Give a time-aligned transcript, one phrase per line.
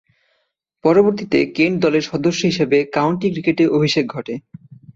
[0.83, 4.33] পরবর্তীতে কেন্ট দলের সদস্য হিসেবে কাউন্টি ক্রিকেটে অভিষেক ঘটে।